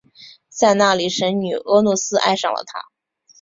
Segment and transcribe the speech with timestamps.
[0.49, 2.87] 在那里神女俄诺斯爱上了他。